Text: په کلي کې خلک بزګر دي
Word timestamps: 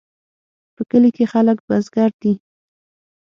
په 0.75 0.81
کلي 0.89 1.09
کې 1.15 1.25
خلک 1.33 1.57
بزګر 1.67 2.11
دي 2.21 2.33